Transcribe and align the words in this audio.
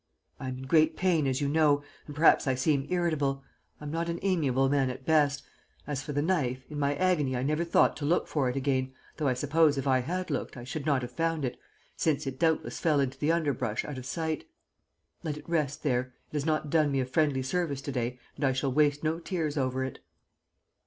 "I 0.39 0.47
am 0.47 0.57
in 0.57 0.63
great 0.63 0.97
pain, 0.97 1.27
as 1.27 1.41
you 1.41 1.47
know, 1.47 1.83
and 2.07 2.15
perhaps 2.15 2.47
I 2.47 2.55
seem 2.55 2.87
irritable. 2.89 3.43
I'm 3.79 3.91
not 3.91 4.09
an 4.09 4.17
amiable 4.23 4.67
man 4.67 4.89
at 4.89 5.05
best; 5.05 5.43
as 5.85 6.01
for 6.01 6.11
the 6.11 6.23
knife, 6.23 6.65
in 6.71 6.79
my 6.79 6.95
agony 6.95 7.35
I 7.37 7.43
never 7.43 7.63
thought 7.63 7.95
to 7.97 8.05
look 8.05 8.27
for 8.27 8.49
it 8.49 8.55
again, 8.55 8.95
though 9.17 9.27
I 9.27 9.35
suppose 9.35 9.77
if 9.77 9.85
I 9.85 9.99
had 9.99 10.31
looked 10.31 10.57
I 10.57 10.63
should 10.63 10.87
not 10.87 11.03
have 11.03 11.11
found 11.11 11.45
it, 11.45 11.55
since 11.95 12.25
it 12.25 12.39
doubtless 12.39 12.79
fell 12.79 12.99
into 12.99 13.19
the 13.19 13.31
underbrush 13.31 13.85
out 13.85 13.99
of 13.99 14.07
sight. 14.07 14.49
Let 15.21 15.37
it 15.37 15.47
rest 15.47 15.83
there. 15.83 16.15
It 16.31 16.33
has 16.33 16.47
not 16.47 16.71
done 16.71 16.91
me 16.91 16.99
a 16.99 17.05
friendly 17.05 17.43
service 17.43 17.81
to 17.83 17.91
day 17.91 18.17
and 18.37 18.43
I 18.43 18.53
shall 18.53 18.71
waste 18.71 19.03
no 19.03 19.19
tears 19.19 19.55
over 19.55 19.83
it." 19.83 19.99